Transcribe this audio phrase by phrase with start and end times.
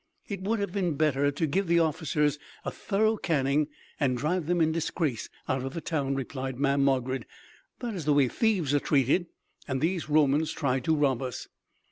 [0.27, 3.67] "It would have been better to give the officers a thorough caning
[3.99, 7.25] and drive them in disgrace out of the town," replied Mamm' Margarid.
[7.81, 9.27] "That is the way thieves are treated,
[9.67, 11.49] and these Romans tried to rob us."